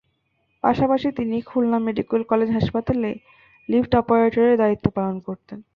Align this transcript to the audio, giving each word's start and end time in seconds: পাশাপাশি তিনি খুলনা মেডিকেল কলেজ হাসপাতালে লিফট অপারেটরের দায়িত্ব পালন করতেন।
পাশাপাশি 0.63 1.07
তিনি 1.11 1.37
খুলনা 1.41 1.77
মেডিকেল 1.87 2.21
কলেজ 2.23 2.49
হাসপাতালে 2.51 3.11
লিফট 3.69 3.91
অপারেটরের 3.95 4.55
দায়িত্ব 4.57 4.85
পালন 4.97 5.15
করতেন। 5.19 5.59